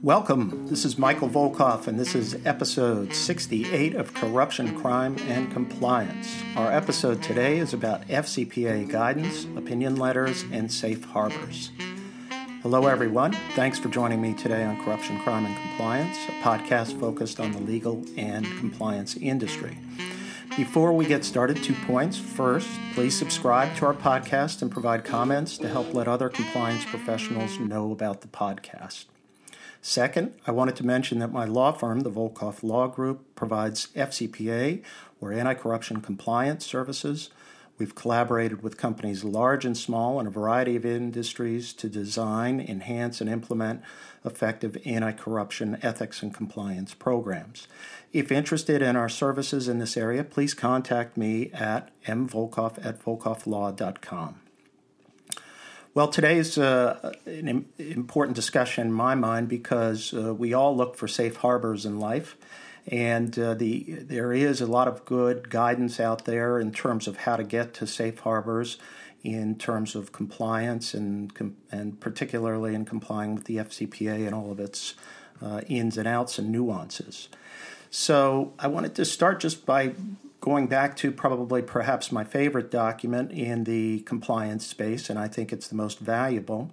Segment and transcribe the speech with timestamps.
[0.00, 0.68] Welcome.
[0.68, 6.32] This is Michael Volkov, and this is episode 68 of Corruption, Crime, and Compliance.
[6.54, 11.72] Our episode today is about FCPA guidance, opinion letters, and safe harbors.
[12.62, 13.32] Hello, everyone.
[13.56, 17.60] Thanks for joining me today on Corruption, Crime, and Compliance, a podcast focused on the
[17.60, 19.78] legal and compliance industry.
[20.56, 22.16] Before we get started, two points.
[22.16, 27.58] First, please subscribe to our podcast and provide comments to help let other compliance professionals
[27.60, 29.04] know about the podcast.
[29.82, 34.82] Second, I wanted to mention that my law firm, the Volkov Law Group, provides FCPA
[35.20, 37.28] or anti corruption compliance services.
[37.78, 43.20] We've collaborated with companies large and small in a variety of industries to design, enhance,
[43.20, 43.82] and implement
[44.24, 47.68] effective anti corruption ethics and compliance programs.
[48.12, 54.40] If interested in our services in this area, please contact me at mvolkov at volkovlaw.com.
[55.96, 61.08] Well, today's uh, an important discussion in my mind because uh, we all look for
[61.08, 62.36] safe harbors in life,
[62.88, 67.18] and uh, the there is a lot of good guidance out there in terms of
[67.18, 68.78] how to get to safe harbors,
[69.22, 71.32] in terms of compliance and
[71.72, 74.94] and particularly in complying with the FCPA and all of its
[75.42, 77.28] uh, ins and outs and nuances.
[77.90, 79.94] So I wanted to start just by
[80.40, 85.52] going back to probably perhaps my favorite document in the compliance space, and I think
[85.52, 86.70] it's the most valuable,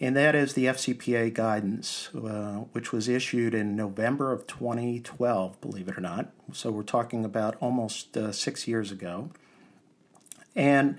[0.00, 5.88] and that is the FCPA guidance, uh, which was issued in November of 2012, believe
[5.88, 6.30] it or not.
[6.52, 9.30] So we're talking about almost uh, six years ago.
[10.54, 10.98] And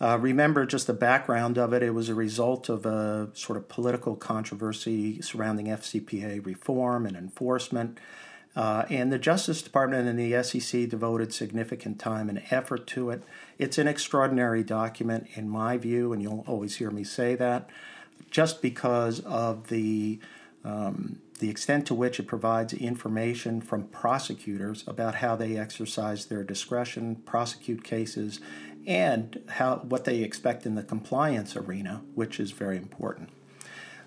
[0.00, 3.68] uh, remember just the background of it, it was a result of a sort of
[3.68, 7.98] political controversy surrounding FCPA reform and enforcement.
[8.56, 13.22] Uh, and the Justice Department and the SEC devoted significant time and effort to it.
[13.58, 17.68] It's an extraordinary document, in my view, and you'll always hear me say that,
[18.30, 20.18] just because of the
[20.64, 26.42] um, the extent to which it provides information from prosecutors about how they exercise their
[26.42, 28.40] discretion, prosecute cases,
[28.86, 33.28] and how what they expect in the compliance arena, which is very important.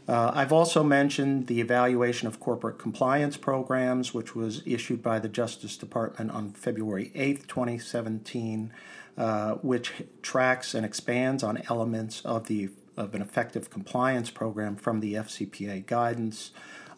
[0.08, 5.30] Uh, I've also mentioned the evaluation of corporate compliance programs, which was issued by the
[5.30, 8.74] Justice Department on February 8, 2017,
[9.18, 12.70] uh, which tracks and expands on elements of the
[13.02, 16.52] of an effective compliance program from the FCPA guidance,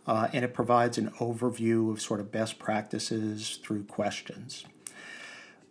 [0.05, 4.65] uh, and it provides an overview of sort of best practices through questions.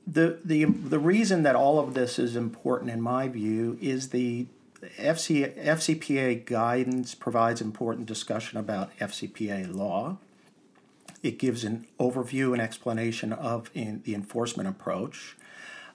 [0.07, 4.47] The, the, the reason that all of this is important, in my view, is the
[4.99, 10.17] FC, FCPA guidance provides important discussion about FCPA law.
[11.23, 15.37] It gives an overview and explanation of the enforcement approach.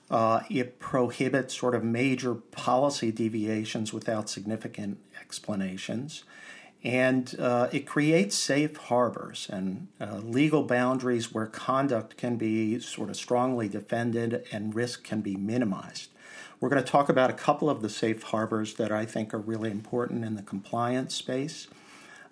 [0.10, 6.24] Uh, it prohibits sort of major policy deviations without significant explanations.
[6.84, 13.10] And uh, it creates safe harbors and uh, legal boundaries where conduct can be sort
[13.10, 16.12] of strongly defended and risk can be minimized.
[16.60, 19.40] We're going to talk about a couple of the safe harbors that I think are
[19.40, 21.68] really important in the compliance space,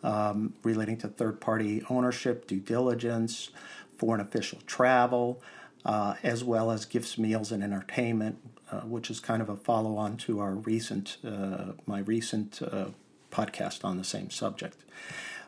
[0.03, 3.49] um, relating to third party ownership, due diligence,
[3.97, 5.41] foreign official travel,
[5.85, 8.39] uh, as well as gifts, meals, and entertainment,
[8.71, 12.87] uh, which is kind of a follow on to our recent, uh, my recent uh,
[13.31, 14.83] podcast on the same subject.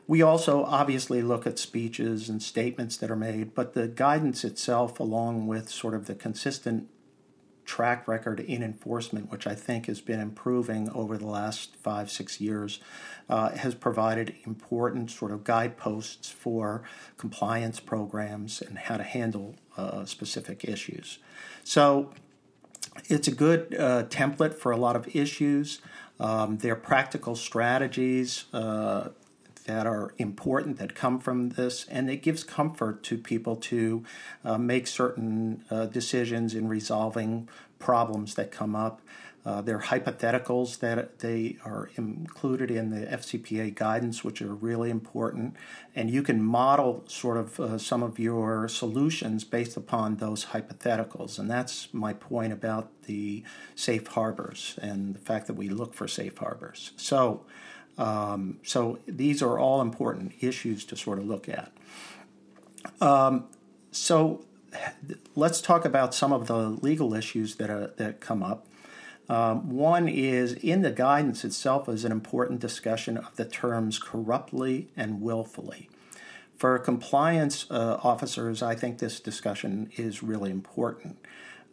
[0.06, 5.00] We also obviously look at speeches and statements that are made, but the guidance itself,
[5.00, 6.88] along with sort of the consistent
[7.66, 12.40] track record in enforcement, which I think has been improving over the last five, six
[12.40, 12.80] years,
[13.28, 16.84] uh, has provided important sort of guideposts for
[17.18, 21.20] compliance programs and how to handle uh, specific issues.
[21.64, 22.12] So
[23.06, 25.82] it's a good uh, template for a lot of issues.
[26.20, 29.10] Um, there are practical strategies uh,
[29.66, 34.04] that are important that come from this, and it gives comfort to people to
[34.44, 37.47] uh, make certain uh, decisions in resolving
[37.78, 39.02] problems that come up.
[39.47, 44.90] Uh, there are hypotheticals that they are included in the FCPA guidance, which are really
[44.90, 45.55] important.
[45.96, 51.40] And you can model sort of uh, some of your solutions based upon those hypotheticals.
[51.40, 53.41] And that's my point about the
[53.73, 56.91] safe harbors and the fact that we look for safe harbors.
[56.97, 57.46] So,
[57.97, 61.72] um, so these are all important issues to sort of look at.
[62.99, 63.46] Um,
[63.91, 64.44] so
[65.35, 68.67] let's talk about some of the legal issues that are, that come up.
[69.29, 74.88] Um, one is in the guidance itself is an important discussion of the terms corruptly
[74.96, 75.90] and willfully.
[76.56, 81.18] For compliance uh, officers, I think this discussion is really important.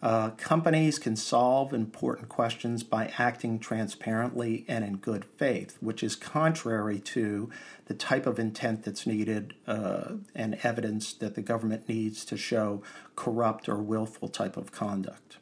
[0.02, 6.14] Uh, companies can solve important questions by acting transparently and in good faith, which is
[6.14, 7.48] contrary to
[7.86, 12.82] the type of intent that's needed uh, and evidence that the government needs to show
[13.16, 15.38] corrupt or willful type of conduct.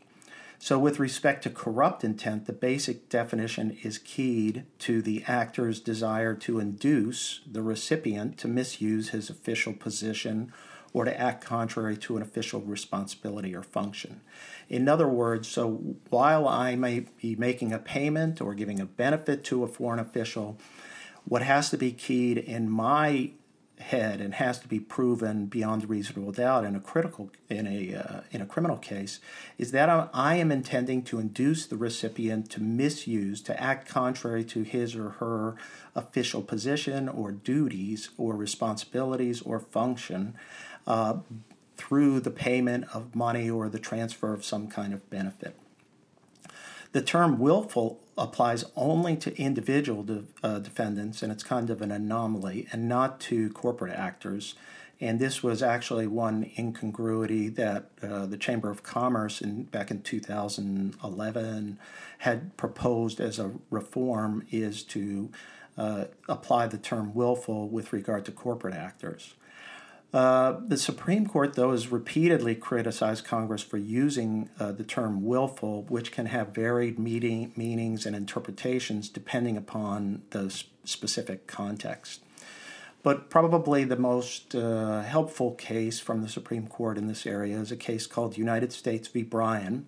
[0.65, 6.35] So, with respect to corrupt intent, the basic definition is keyed to the actor's desire
[6.37, 10.53] to induce the recipient to misuse his official position
[10.93, 14.21] or to act contrary to an official responsibility or function.
[14.69, 19.43] In other words, so while I may be making a payment or giving a benefit
[19.47, 20.59] to a foreign official,
[21.25, 23.33] what has to be keyed in my
[23.83, 28.21] head and has to be proven beyond reasonable doubt in a critical in a uh,
[28.31, 29.21] in a criminal case
[29.59, 34.63] is that I am intending to induce the recipient to misuse to act contrary to
[34.63, 35.57] his or her
[35.95, 40.35] official position or duties or responsibilities or function
[40.87, 41.19] uh,
[41.77, 45.57] through the payment of money or the transfer of some kind of benefit.
[46.93, 51.91] The term willful applies only to individual de- uh, defendants, and it's kind of an
[51.91, 54.55] anomaly, and not to corporate actors.
[55.01, 60.03] And this was actually one incongruity that uh, the Chamber of Commerce in, back in
[60.03, 61.79] 2011
[62.19, 65.31] had proposed as a reform is to
[65.77, 69.35] uh, apply the term willful with regard to corporate actors.
[70.13, 75.85] Uh, the Supreme Court, though, has repeatedly criticized Congress for using uh, the term willful,
[75.85, 80.51] which can have varied meaning, meanings and interpretations depending upon the
[80.85, 82.23] specific context.
[83.03, 87.73] But probably the most uh, helpful case from the Supreme Court in this area is
[87.73, 89.23] a case called United States v.
[89.23, 89.87] Bryan,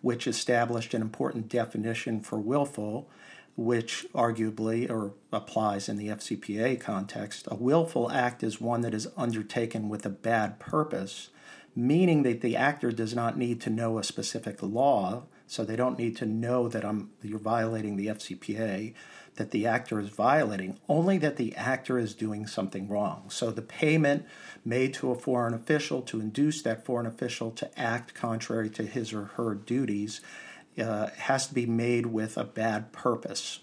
[0.00, 3.08] which established an important definition for willful
[3.56, 9.08] which arguably or applies in the FCPA context, a willful act is one that is
[9.16, 11.30] undertaken with a bad purpose,
[11.74, 15.98] meaning that the actor does not need to know a specific law, so they don't
[15.98, 18.92] need to know that I'm, you're violating the FCPA,
[19.36, 23.24] that the actor is violating, only that the actor is doing something wrong.
[23.28, 24.26] So the payment
[24.64, 29.12] made to a foreign official to induce that foreign official to act contrary to his
[29.12, 30.20] or her duties
[30.78, 33.60] uh, has to be made with a bad purpose.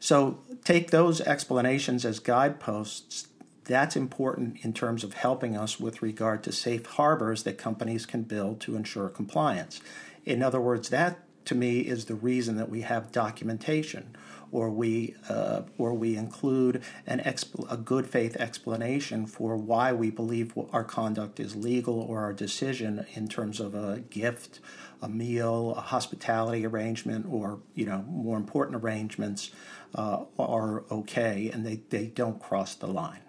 [0.00, 3.28] So take those explanations as guideposts.
[3.64, 8.22] That's important in terms of helping us with regard to safe harbors that companies can
[8.22, 9.80] build to ensure compliance.
[10.24, 14.14] In other words, that to me is the reason that we have documentation
[14.52, 20.10] or we uh, or we include an expl- a good faith explanation for why we
[20.10, 24.60] believe our conduct is legal or our decision in terms of a gift,
[25.02, 29.50] a meal, a hospitality arrangement, or you know more important arrangements
[29.94, 33.20] uh, are okay and they, they don't cross the line.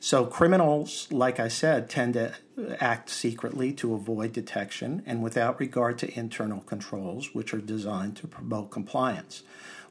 [0.00, 2.32] So, criminals, like I said, tend to
[2.78, 8.28] act secretly to avoid detection and without regard to internal controls, which are designed to
[8.28, 9.42] promote compliance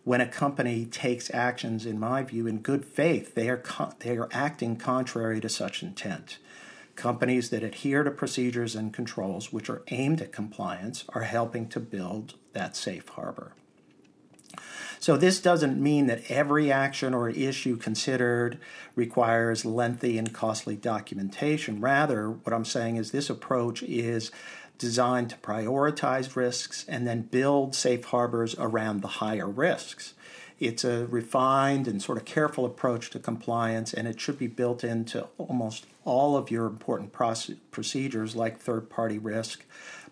[0.07, 3.61] when a company takes actions, in my view, in good faith, they are,
[3.99, 6.37] they are acting contrary to such intent.
[6.95, 11.81] Companies that adhere to procedures and controls which are aimed at compliance are helping to
[11.81, 13.51] build that safe harbor.
[15.01, 18.59] So, this doesn't mean that every action or issue considered
[18.95, 21.81] requires lengthy and costly documentation.
[21.81, 24.31] Rather, what I'm saying is this approach is
[24.77, 30.13] designed to prioritize risks and then build safe harbors around the higher risks.
[30.59, 34.83] It's a refined and sort of careful approach to compliance, and it should be built
[34.83, 37.13] into almost all of your important
[37.71, 39.63] procedures like third party risk,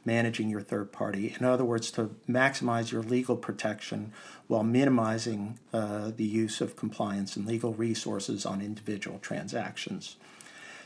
[0.04, 1.36] managing your third party.
[1.40, 4.14] In other words, to maximize your legal protection
[4.48, 10.16] while minimizing uh, the use of compliance and legal resources on individual transactions.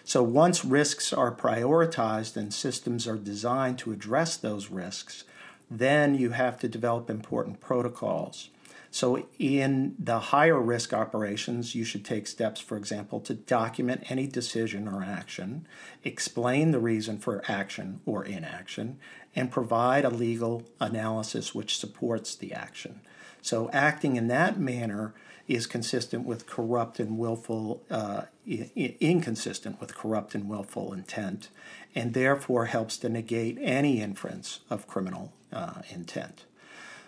[0.04, 5.24] So once risks are prioritized and systems are designed to address those risks,
[5.70, 8.50] then you have to develop important protocols.
[8.92, 14.26] So, in the higher risk operations, you should take steps, for example, to document any
[14.26, 15.68] decision or action,
[16.04, 18.98] explain the reason for action or inaction,
[19.36, 23.02] and provide a legal analysis which supports the action.
[23.44, 25.14] So, acting in that manner
[25.50, 31.50] is consistent with corrupt and willful, uh, inconsistent with corrupt and willful intent,
[31.96, 36.46] and therefore helps to negate any inference of criminal uh, intent.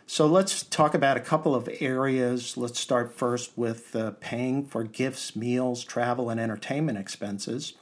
[0.07, 2.57] So let's talk about a couple of areas.
[2.57, 7.74] Let's start first with uh, paying for gifts, meals, travel, and entertainment expenses.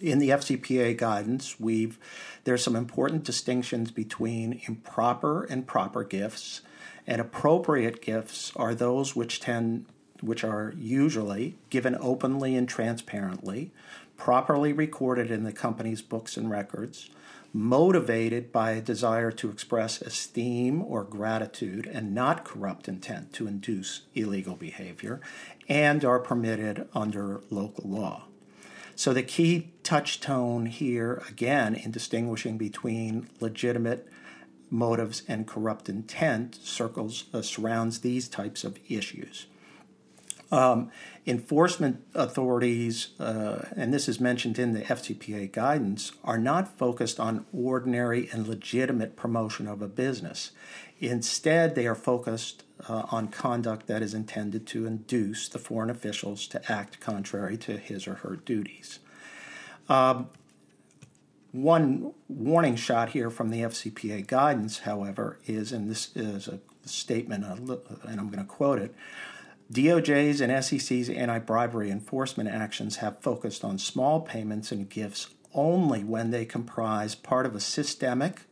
[0.00, 1.98] In the FCPA guidance, we've
[2.44, 6.62] there's some important distinctions between improper and proper gifts
[7.06, 9.86] and appropriate gifts are those which tend
[10.20, 13.72] which are usually given openly and transparently.
[14.22, 17.10] properly recorded in the company's books and records,
[17.52, 24.02] motivated by a desire to express esteem or gratitude and not corrupt intent to induce
[24.14, 25.20] illegal behavior,
[25.68, 28.26] and are permitted under local law.
[28.94, 34.08] So the key touchstone here, again, in distinguishing between legitimate
[34.72, 39.46] motives and corrupt intent, circles uh, surrounds these types of issues.
[40.50, 40.90] Um,
[41.26, 47.46] enforcement authorities, uh, and this is mentioned in the FCPA guidance, are not focused on
[47.52, 50.50] ordinary and legitimate promotion of a business.
[51.00, 56.46] Instead, they are focused uh, on conduct that is intended to induce the foreign officials
[56.48, 58.98] to act contrary to his or her duties.
[59.88, 60.28] Um,
[61.52, 67.44] one warning shot here from the FCPA guidance, however, is, and this is a statement,
[67.44, 68.94] and I'm going to quote it
[69.72, 76.02] DOJ's and SEC's anti bribery enforcement actions have focused on small payments and gifts only
[76.02, 78.42] when they comprise part of a systemic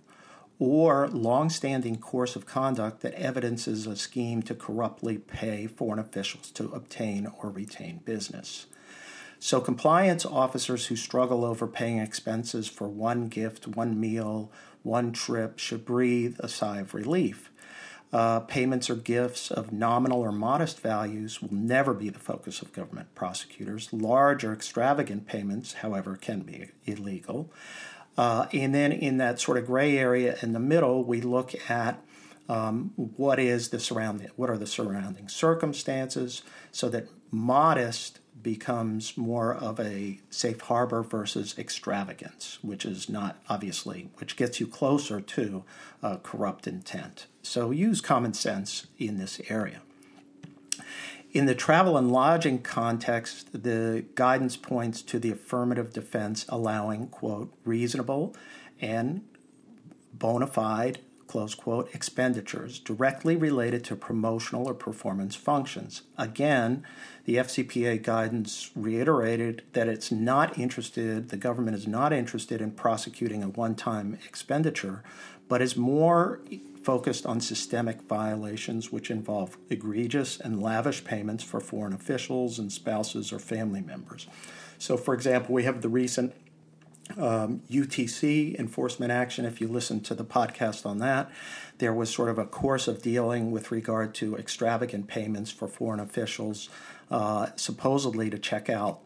[0.59, 6.71] or long-standing course of conduct that evidences a scheme to corruptly pay foreign officials to
[6.73, 8.67] obtain or retain business.
[9.43, 15.59] So, compliance officers who struggle over paying expenses for one gift, one meal, one trip
[15.59, 17.51] should breathe a sigh of relief.
[18.13, 22.75] Uh, payments or gifts of nominal or modest values will never be the focus of
[22.75, 23.91] government prosecutors.
[23.95, 27.51] Large or extravagant payments, however, can be illegal.
[28.19, 32.03] Uh, and then in that sort of gray area in the middle, we look at
[32.51, 36.43] um, what is the surrounding, what are the surrounding circumstances,
[36.73, 44.11] so that modest becomes more of a safe harbor versus extravagance, which is not obviously,
[44.17, 45.65] which gets you closer to
[46.23, 47.27] corrupt intent.
[47.43, 49.83] So use common sense in this area.
[51.33, 57.53] In the travel and lodging context, the guidance points to the affirmative defense allowing, quote,
[57.65, 58.35] reasonable
[58.81, 59.23] and
[60.13, 60.99] bona fide,
[61.55, 66.03] quote, expenditures directly related to promotional or performance functions.
[66.19, 66.85] Again,
[67.25, 73.43] the FCPA guidance reiterated that it's not interested, the government is not interested in prosecuting
[73.43, 75.03] a one time expenditure,
[75.49, 76.41] but is more
[76.83, 83.33] focused on systemic violations which involve egregious and lavish payments for foreign officials and spouses
[83.33, 84.27] or family members.
[84.79, 86.35] So, for example, we have the recent
[87.19, 89.45] um, UTC enforcement action.
[89.45, 91.31] If you listen to the podcast on that,
[91.79, 96.01] there was sort of a course of dealing with regard to extravagant payments for foreign
[96.01, 96.69] officials,
[97.11, 99.01] uh, supposedly to check out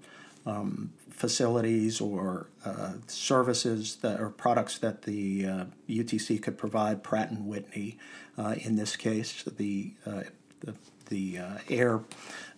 [0.47, 7.03] um, facilities or uh, services that or products that the uh, UTC could provide.
[7.03, 7.99] Pratt and Whitney,
[8.37, 10.23] uh, in this case, the uh,
[10.61, 10.75] the,
[11.09, 11.39] the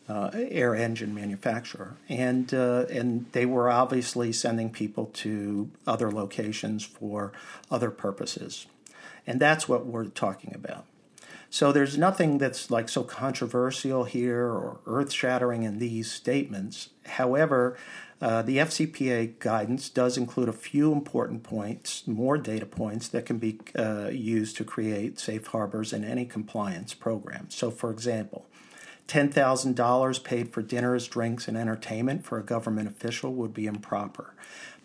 [0.08, 0.74] uh, air.
[0.74, 7.32] engine manufacturer, and and they were obviously sending people to other locations for
[7.70, 8.66] other purposes,
[9.26, 10.84] and that's what we're talking about.
[11.50, 16.90] So there's nothing that's like so controversial here or earth shattering in these statements.
[17.04, 17.76] However,
[18.20, 23.38] uh, the FCPA guidance does include a few important points, more data points that can
[23.38, 27.48] be uh, used to create safe harbors in any compliance program.
[27.50, 28.46] So, for example,
[29.08, 34.34] $10,000 paid for dinners, drinks, and entertainment for a government official would be improper.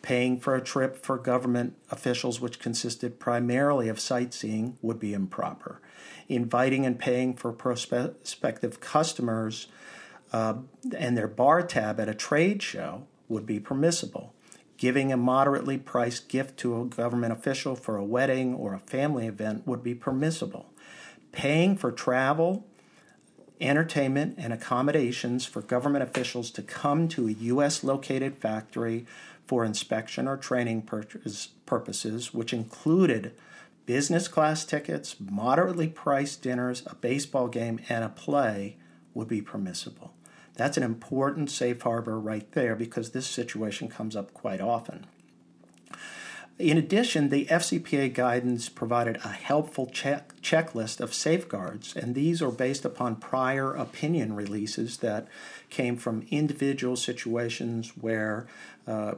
[0.01, 5.79] Paying for a trip for government officials, which consisted primarily of sightseeing, would be improper.
[6.27, 9.67] Inviting and paying for prospective customers
[10.33, 10.55] uh,
[10.95, 14.33] and their bar tab at a trade show would be permissible.
[14.77, 19.27] Giving a moderately priced gift to a government official for a wedding or a family
[19.27, 20.71] event would be permissible.
[21.31, 22.65] Paying for travel,
[23.61, 27.83] entertainment, and accommodations for government officials to come to a U.S.
[27.83, 29.05] located factory
[29.45, 33.33] for inspection or training purposes, which included
[33.85, 38.77] business class tickets, moderately priced dinners, a baseball game, and a play,
[39.13, 40.13] would be permissible.
[40.55, 45.07] That's an important safe harbor right there because this situation comes up quite often.
[46.61, 52.51] In addition, the FCPA guidance provided a helpful check, checklist of safeguards, and these are
[52.51, 55.27] based upon prior opinion releases that
[55.71, 58.45] came from individual situations where
[58.85, 59.15] uh,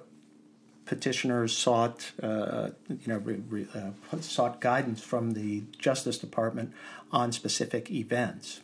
[0.86, 6.72] petitioners sought, uh, you know, re, re, uh, sought guidance from the Justice Department
[7.12, 8.62] on specific events.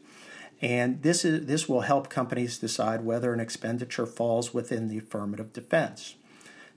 [0.62, 5.52] And this, is, this will help companies decide whether an expenditure falls within the affirmative
[5.52, 6.16] defense.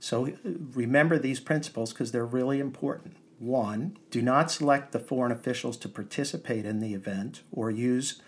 [0.02, 0.32] So
[0.74, 3.18] remember these principles because they're really important.
[3.38, 8.20] One, do not select the foreign officials to participate in the event or use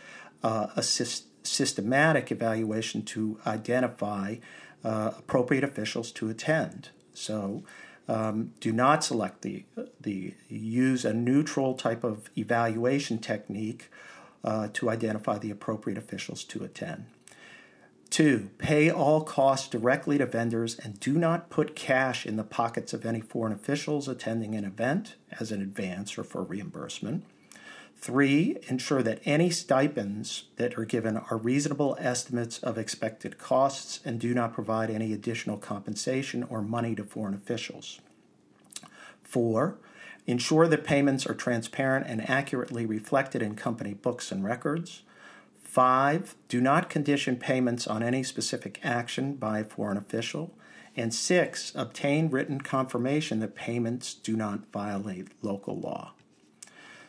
[0.45, 4.37] uh, a systematic evaluation to identify
[4.85, 6.91] uh, appropriate officials to attend.
[7.13, 7.65] So
[8.07, 9.65] um, do not select the,
[10.01, 13.91] the use a neutral type of evaluation technique
[14.45, 17.07] uh, to identify the appropriate officials to attend.
[18.15, 22.93] Two, pay all costs directly to vendors and do not put cash in the pockets
[22.93, 27.25] of any foreign officials attending an event as an advance or for reimbursement.
[27.97, 34.21] Three, ensure that any stipends that are given are reasonable estimates of expected costs and
[34.21, 38.01] do not provide any additional compensation or money to foreign officials.
[39.25, 39.79] Four,
[40.25, 45.03] ensure that payments are transparent and accurately reflected in company books and records.
[45.75, 50.55] Five, do not condition payments on any specific action by a foreign official.
[50.97, 56.13] And six, obtain written confirmation that payments do not violate local law.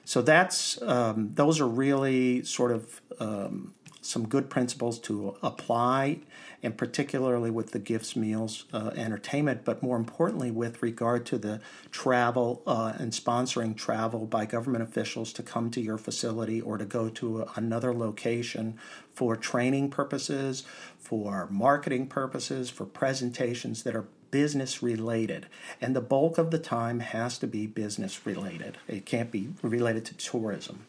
[0.04, 6.22] So that's um, those are really sort of um, some good principles to apply,
[6.66, 11.62] and particularly with the gifts, meals, uh, entertainment, but more importantly, with regard to the
[11.92, 16.84] travel uh, and sponsoring travel by government officials to come to your facility or to
[16.84, 18.80] go to a, another location
[19.14, 20.64] for training purposes,
[20.98, 25.46] for marketing purposes, for presentations that are business related.
[25.80, 30.04] And the bulk of the time has to be business related, it can't be related
[30.06, 30.88] to tourism.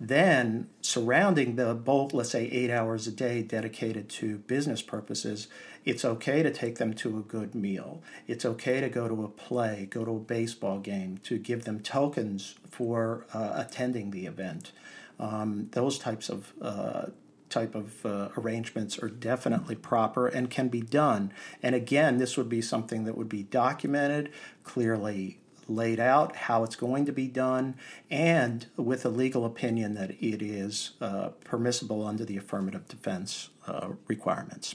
[0.00, 5.46] Then, surrounding the bulk, let's say eight hours a day dedicated to business purposes,
[5.84, 8.02] it's okay to take them to a good meal.
[8.26, 11.80] It's okay to go to a play, go to a baseball game, to give them
[11.80, 14.72] tokens for uh, attending the event.
[15.20, 17.06] Um, those types of uh,
[17.50, 21.32] type of uh, arrangements are definitely proper and can be done.
[21.62, 24.32] And again, this would be something that would be documented,
[24.64, 27.74] clearly laid out how it's going to be done,
[28.10, 33.90] and with a legal opinion that it is uh, permissible under the affirmative defense uh,
[34.06, 34.74] requirements.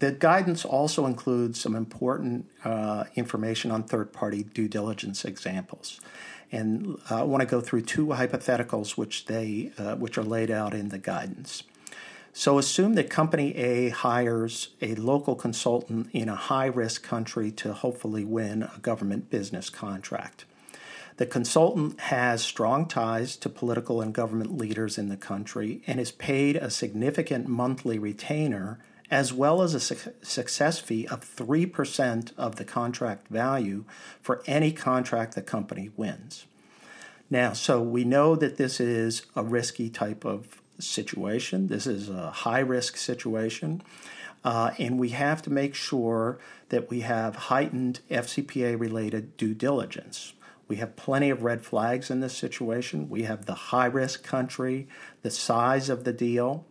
[0.00, 6.00] The guidance also includes some important uh, information on third party due diligence examples.
[6.50, 10.50] And uh, I want to go through two hypotheticals which, they, uh, which are laid
[10.50, 11.64] out in the guidance.
[12.32, 17.72] So assume that company A hires a local consultant in a high risk country to
[17.72, 20.44] hopefully win a government business contract.
[21.16, 26.12] The consultant has strong ties to political and government leaders in the country and is
[26.12, 28.78] paid a significant monthly retainer
[29.10, 33.84] as well as a su- success fee of 3% of the contract value
[34.22, 36.46] for any contract the company wins.
[37.28, 41.68] Now, so we know that this is a risky type of situation.
[41.68, 43.82] This is a high risk situation.
[44.42, 46.38] Uh, and we have to make sure
[46.70, 50.32] that we have heightened FCPA related due diligence.
[50.66, 53.10] We have plenty of red flags in this situation.
[53.10, 54.86] We have the high risk country,
[55.22, 56.64] the size of the deal,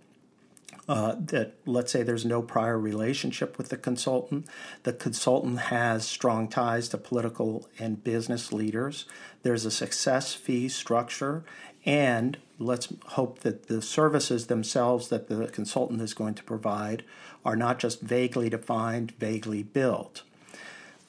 [0.88, 4.48] uh, that let's say there's no prior relationship with the consultant.
[4.84, 9.06] The consultant has strong ties to political and business leaders.
[9.43, 11.43] There's a success fee structure,
[11.86, 17.04] and let's hope that the services themselves that the consultant is going to provide
[17.45, 20.24] are not just vaguely defined, vaguely billed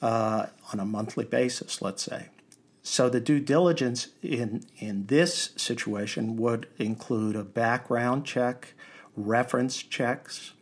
[0.01, 2.29] uh, on a monthly basis, let's say.
[2.83, 8.73] So the due diligence in, in this situation would include a background check,
[9.15, 10.53] reference checks,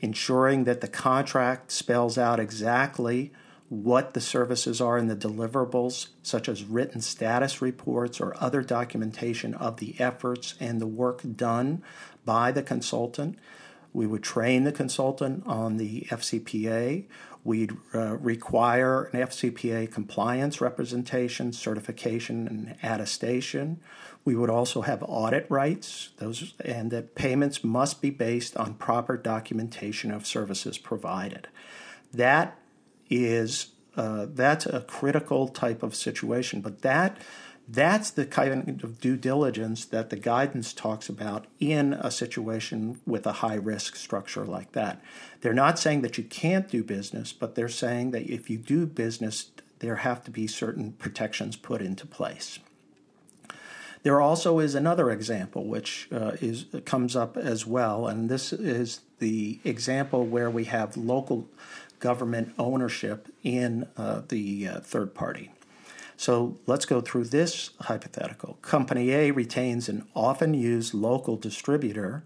[0.00, 3.32] ensuring that the contract spells out exactly
[3.72, 9.54] what the services are and the deliverables, such as written status reports or other documentation
[9.54, 11.82] of the efforts and the work done
[12.26, 13.38] by the consultant.
[13.94, 17.06] We would train the consultant on the FCPA.
[17.44, 23.80] We'd uh, require an FCPA compliance representation, certification, and attestation.
[24.22, 29.16] We would also have audit rights, those, and that payments must be based on proper
[29.16, 31.48] documentation of services provided.
[32.12, 32.58] That
[33.12, 36.60] is uh, that's a critical type of situation.
[36.60, 37.18] But that
[37.68, 43.26] that's the kind of due diligence that the guidance talks about in a situation with
[43.26, 45.00] a high risk structure like that.
[45.40, 48.84] They're not saying that you can't do business, but they're saying that if you do
[48.86, 52.58] business, there have to be certain protections put into place.
[54.02, 59.00] There also is another example which uh, is comes up as well, and this is
[59.20, 61.48] the example where we have local
[62.02, 65.50] government ownership in uh, the uh, third party.
[66.16, 68.58] So let's go through this hypothetical.
[68.60, 72.24] Company A retains an often used local distributor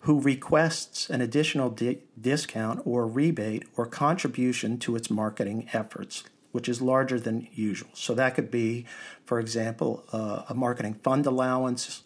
[0.00, 6.68] who requests an additional di- discount or rebate or contribution to its marketing efforts, which
[6.68, 7.90] is larger than usual.
[7.94, 8.84] So that could be,
[9.24, 12.02] for example, uh, a marketing fund allowance,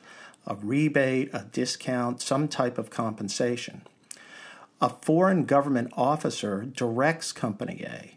[0.46, 3.83] a rebate, a discount, some type of compensation.
[4.81, 8.17] A foreign government officer directs Company A.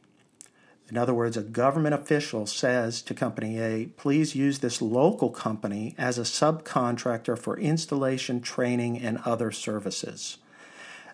[0.89, 5.93] In other words, a government official says to Company A, please use this local company
[5.97, 10.39] as a subcontractor for installation, training, and other services.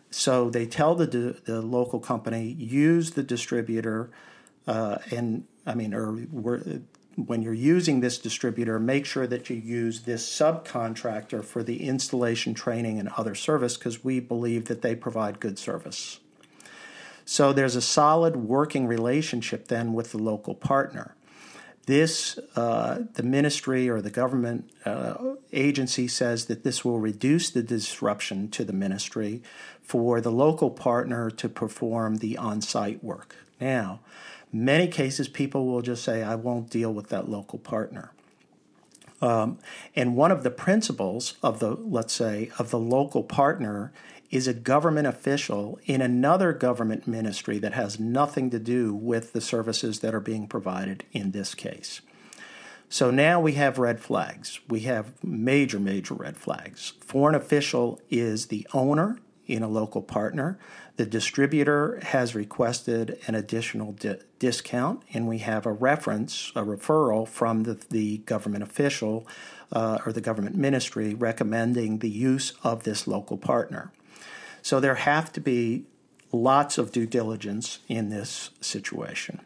[0.09, 1.05] So they tell the,
[1.43, 4.09] the local company, use the distributor,
[4.65, 6.19] uh, and I mean, or
[7.15, 12.53] when you're using this distributor, make sure that you use this subcontractor for the installation,
[12.53, 16.19] training, and other service because we believe that they provide good service.
[17.25, 21.15] So there's a solid working relationship then with the local partner.
[21.87, 27.61] This, uh, the ministry or the government uh, agency says that this will reduce the
[27.61, 29.43] disruption to the ministry
[29.81, 33.35] for the local partner to perform the on site work.
[33.61, 34.01] Now,
[34.55, 38.13] Many cases, people will just say, I won't deal with that local partner.
[39.21, 39.59] Um,
[39.97, 43.91] and one of the principles of the, let's say, of the local partner
[44.31, 49.41] is a government official in another government ministry that has nothing to do with the
[49.41, 51.99] services that are being provided in this case.
[52.87, 54.61] So now we have red flags.
[54.69, 56.93] We have major, major red flags.
[57.01, 60.57] Foreign official is the owner in a local partner.
[60.97, 67.27] The distributor has requested an additional di- discount, and we have a reference, a referral
[67.27, 69.27] from the, the government official
[69.71, 73.91] uh, or the government ministry recommending the use of this local partner.
[74.61, 75.85] So there have to be
[76.31, 79.41] lots of due diligence in this situation.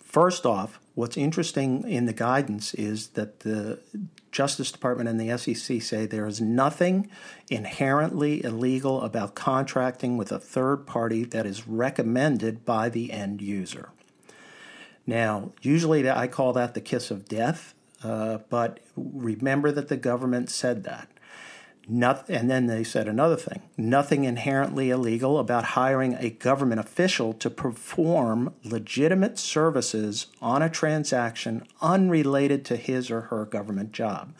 [0.00, 3.78] First off, what's interesting in the guidance is that the
[4.32, 7.08] Justice Department and the SEC say there is nothing
[7.50, 13.90] inherently illegal about contracting with a third party that is recommended by the end user.
[15.06, 20.48] Now, usually I call that the kiss of death, uh, but remember that the government
[20.48, 21.08] said that.
[21.88, 27.32] Not, and then they said another thing nothing inherently illegal about hiring a government official
[27.34, 34.34] to perform legitimate services on a transaction unrelated to his or her government job.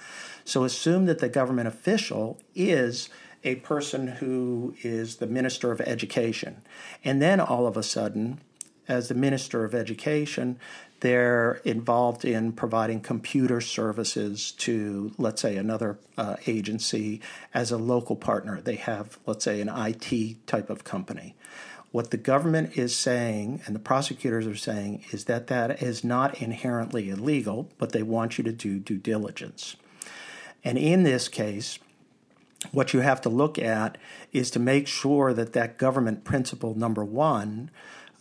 [0.45, 3.09] So assume that the government official is
[3.45, 6.63] a person who is the Minister of Education.
[7.05, 8.41] And then all of a sudden,
[8.89, 10.59] as the Minister of Education,
[11.01, 17.21] they're involved in providing computer services to, let's say, another uh, agency
[17.53, 18.61] as a local partner.
[18.61, 21.35] They have, let's say, an IT type of company.
[21.93, 26.41] What the government is saying and the prosecutors are saying is that that is not
[26.41, 29.77] inherently illegal, but they want you to do due diligence.
[30.65, 31.79] And in this case,
[32.73, 33.99] what you have to look at
[34.33, 37.71] is to make sure that that government principle number one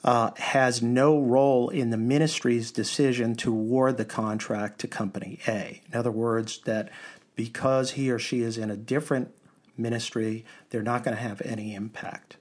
[0.05, 5.81] uh, has no role in the ministry's decision to award the contract to Company A.
[5.91, 6.89] In other words, that
[7.35, 9.33] because he or she is in a different
[9.75, 12.37] ministry, they're not going to have any impact.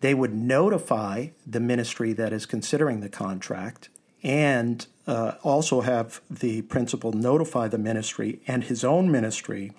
[0.00, 3.90] They would notify the ministry that is considering the contract
[4.22, 9.72] and uh, also have the principal notify the ministry and his own ministry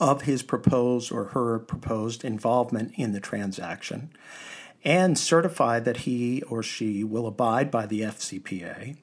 [0.00, 4.10] of his proposed or her proposed involvement in the transaction
[4.84, 8.96] and certify that he or she will abide by the FCPA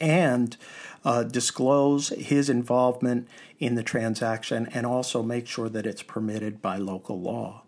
[0.00, 0.56] and
[1.04, 6.76] uh, disclose his involvement in the transaction and also make sure that it's permitted by
[6.76, 7.62] local law.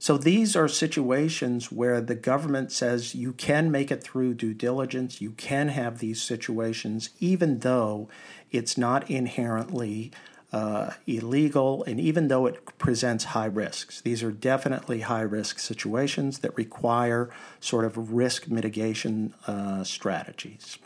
[0.00, 5.20] So these are situations where the government says you can make it through due diligence,
[5.20, 8.08] you can have these situations, even though
[8.52, 10.12] it's not inherently
[10.52, 16.38] uh, illegal, and even though it presents high risks, these are definitely high risk situations
[16.38, 17.28] that require
[17.60, 20.78] sort of risk mitigation uh, strategies.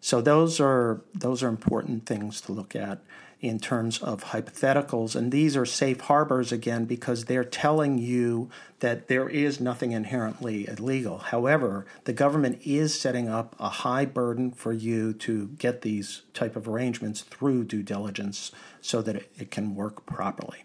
[0.00, 3.00] So those are those are important things to look at
[3.42, 5.16] in terms of hypotheticals.
[5.16, 10.68] And these are safe harbors again because they're telling you that there is nothing inherently
[10.68, 11.18] illegal.
[11.18, 16.54] However, the government is setting up a high burden for you to get these type
[16.54, 20.64] of arrangements through due diligence so that it, can work properly.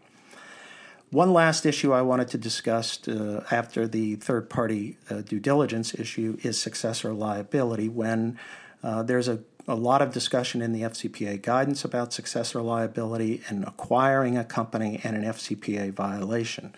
[1.10, 5.96] One last issue I wanted to discuss uh, after the third party uh, due diligence
[5.96, 8.38] issue is successor liability when
[8.84, 13.66] uh, there's a a lot of discussion in the FCPA guidance about successor liability and
[13.66, 16.74] acquiring a company and an FCPA violation.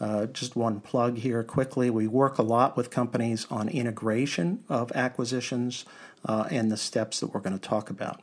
[0.00, 1.90] Uh, just one plug here quickly.
[1.90, 5.84] We work a lot with companies on integration of acquisitions
[6.24, 8.22] uh, and the steps that we're going to talk about.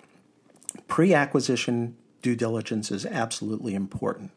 [0.88, 4.32] Pre acquisition due diligence is absolutely important.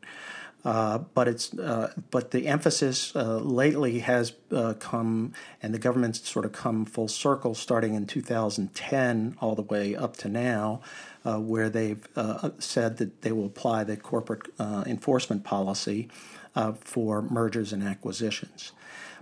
[0.65, 6.29] Uh, but it's uh, but the emphasis uh, lately has uh, come, and the government's
[6.29, 10.81] sort of come full circle, starting in 2010 all the way up to now,
[11.25, 14.49] uh, where they've uh, said that they will apply the corporate
[14.87, 16.09] enforcement policy
[16.81, 18.73] for mergers and acquisitions.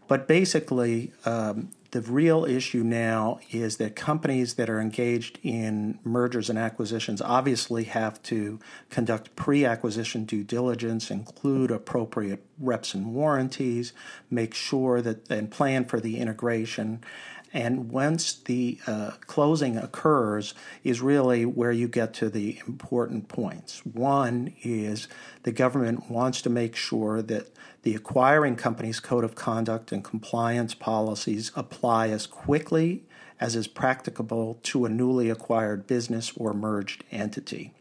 [0.08, 6.50] But basically, um, the real issue now is that companies that are engaged in mergers
[6.50, 8.58] and acquisitions obviously have to
[8.90, 13.92] conduct pre acquisition due diligence, include appropriate reps and warranties,
[14.30, 17.02] make sure that and plan for the integration.
[17.50, 20.52] And once the uh, closing occurs,
[20.84, 23.86] is really where you get to the important points.
[23.86, 25.08] One is
[25.44, 27.50] the government wants to make sure that
[27.82, 33.04] the acquiring company's code of conduct and compliance policies apply as quickly
[33.40, 37.72] as is practicable to a newly acquired business or merged entity.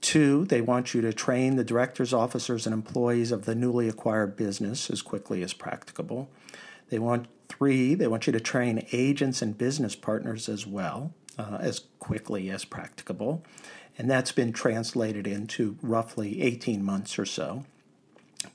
[0.00, 4.36] Two, they want you to train the directors, officers, and employees of the newly acquired
[4.36, 6.28] business as quickly as practicable.
[6.88, 11.58] They want three, they want you to train agents and business partners as well, uh,
[11.60, 13.44] as quickly as practicable.
[13.96, 17.64] And that's been translated into roughly 18 months or so.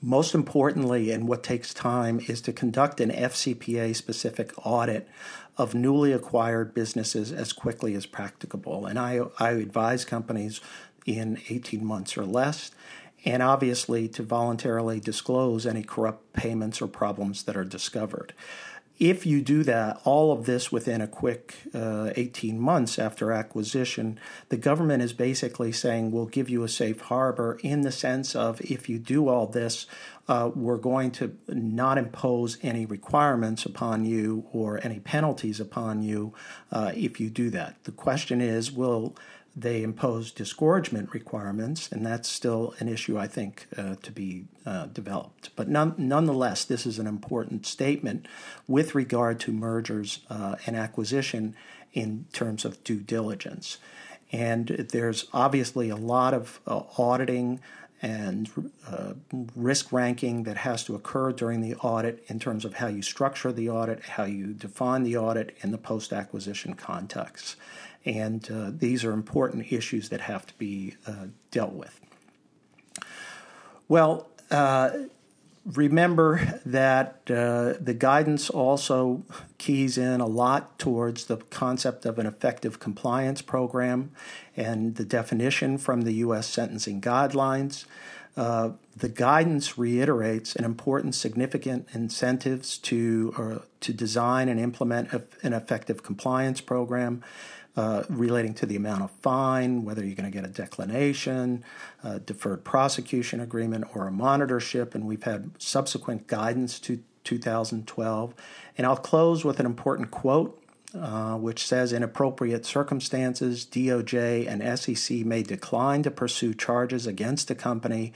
[0.00, 5.08] Most importantly, and what takes time, is to conduct an FCPA specific audit
[5.56, 8.86] of newly acquired businesses as quickly as practicable.
[8.86, 10.60] And I, I advise companies
[11.04, 12.70] in 18 months or less,
[13.24, 18.32] and obviously to voluntarily disclose any corrupt payments or problems that are discovered
[18.98, 24.18] if you do that, all of this within a quick uh, 18 months after acquisition,
[24.48, 28.60] the government is basically saying we'll give you a safe harbor in the sense of
[28.60, 29.86] if you do all this,
[30.26, 36.34] uh, we're going to not impose any requirements upon you or any penalties upon you
[36.72, 37.82] uh, if you do that.
[37.84, 39.14] The question is, will
[39.60, 44.86] they impose disgorgement requirements, and that's still an issue I think uh, to be uh,
[44.86, 45.50] developed.
[45.56, 48.26] But none, nonetheless, this is an important statement
[48.66, 51.56] with regard to mergers uh, and acquisition
[51.92, 53.78] in terms of due diligence.
[54.30, 57.60] And there's obviously a lot of uh, auditing
[58.00, 59.14] and uh,
[59.56, 63.50] risk ranking that has to occur during the audit in terms of how you structure
[63.50, 67.56] the audit, how you define the audit in the post acquisition context.
[68.04, 72.00] And uh, these are important issues that have to be uh, dealt with.
[73.88, 74.90] Well, uh,
[75.64, 79.24] remember that uh, the guidance also
[79.58, 84.10] keys in a lot towards the concept of an effective compliance program
[84.56, 86.46] and the definition from the U.S.
[86.46, 87.84] sentencing guidelines.
[88.36, 95.52] Uh, the guidance reiterates an important, significant incentives to uh, to design and implement an
[95.52, 97.22] effective compliance program
[97.78, 101.62] uh, relating to the amount of fine, whether you're going to get a declination,
[102.02, 104.96] a deferred prosecution agreement, or a monitorship.
[104.96, 108.34] And we've had subsequent guidance to 2012.
[108.76, 110.60] And I'll close with an important quote.
[111.00, 117.50] Uh, which says in appropriate circumstances, DOJ and SEC may decline to pursue charges against
[117.50, 118.12] a company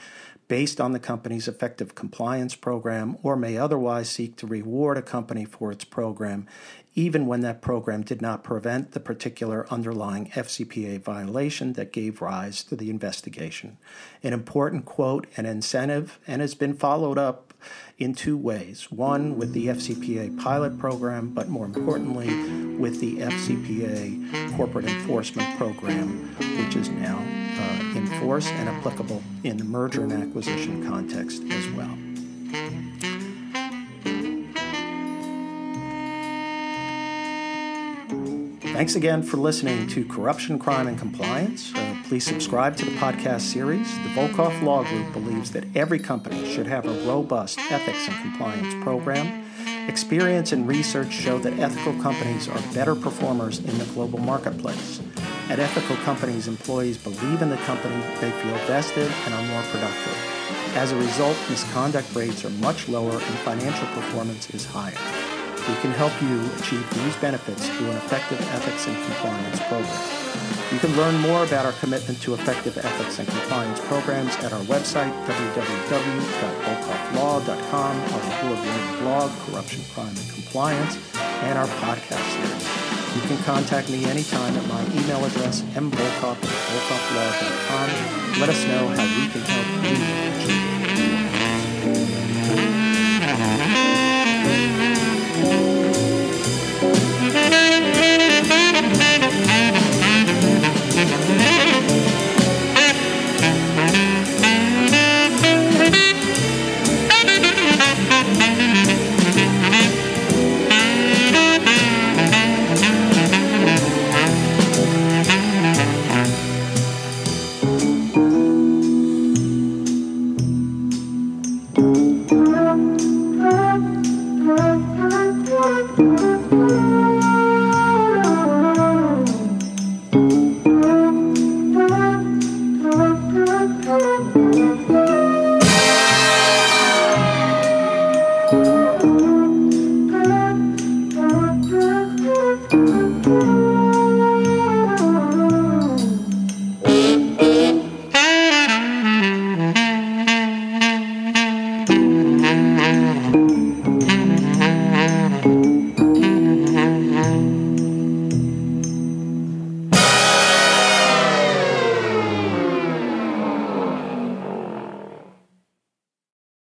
[0.49, 5.45] based on the company's effective compliance program or may otherwise seek to reward a company
[5.45, 6.45] for its program
[6.95, 12.63] even when that program did not prevent the particular underlying FCPA violation that gave rise
[12.63, 13.77] to the investigation.
[14.21, 17.52] An important quote and incentive, and has been followed up
[17.97, 22.27] in two ways one with the FCPA pilot program, but more importantly,
[22.77, 29.57] with the FCPA corporate enforcement program, which is now uh, in force and applicable in
[29.57, 31.97] the merger and acquisition context as well.
[38.73, 41.73] Thanks again for listening to Corruption, Crime, and Compliance.
[41.75, 43.91] Uh, please subscribe to the podcast series.
[44.03, 48.71] The Volkov Law Group believes that every company should have a robust ethics and compliance
[48.83, 49.43] program.
[49.87, 55.01] Experience and research show that ethical companies are better performers in the global marketplace.
[55.49, 60.15] At ethical companies, employees believe in the company, they feel vested, and are more productive.
[60.75, 64.93] As a result, misconduct rates are much lower and financial performance is higher.
[65.67, 70.22] We can help you achieve these benefits through an effective ethics and compliance program.
[70.71, 74.61] You can learn more about our commitment to effective ethics and compliance programs at our
[74.61, 82.67] website, www.volkovlaw.com, our award-winning blog, Corruption, Crime, and Compliance, and our podcast series.
[83.15, 87.89] You can contact me anytime at my email address, mvolkov at volkovlaw.com.
[88.41, 90.32] Let us know how we can help you